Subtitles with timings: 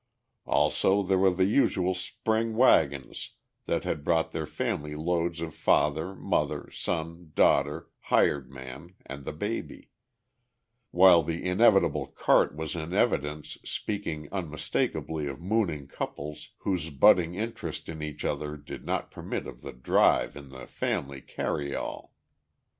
[0.47, 3.33] Also there were the usual spring wagons
[3.67, 9.31] that had brought their family loads of father, mother, son, daughter, hired man and the
[9.31, 9.91] baby;
[10.89, 17.87] while the inevitable cart was in evidence speaking unmistakably of mooning couples whose budding interest
[17.87, 22.15] in each other did not permit of the drive in the family carry all.